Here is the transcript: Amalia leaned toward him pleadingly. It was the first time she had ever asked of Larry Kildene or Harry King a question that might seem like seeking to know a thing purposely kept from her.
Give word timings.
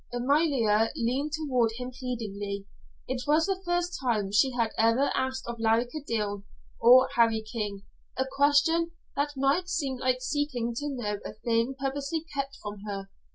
Amalia 0.11 0.89
leaned 0.95 1.33
toward 1.33 1.73
him 1.77 1.91
pleadingly. 1.91 2.65
It 3.07 3.21
was 3.27 3.45
the 3.45 3.61
first 3.63 3.99
time 4.01 4.31
she 4.31 4.49
had 4.53 4.71
ever 4.75 5.11
asked 5.13 5.43
of 5.45 5.59
Larry 5.59 5.85
Kildene 5.85 6.41
or 6.79 7.07
Harry 7.15 7.43
King 7.43 7.83
a 8.17 8.25
question 8.35 8.93
that 9.15 9.37
might 9.37 9.69
seem 9.69 9.97
like 9.97 10.23
seeking 10.23 10.73
to 10.77 10.89
know 10.89 11.19
a 11.23 11.33
thing 11.33 11.75
purposely 11.79 12.23
kept 12.33 12.57
from 12.63 12.79
her. 12.87 13.11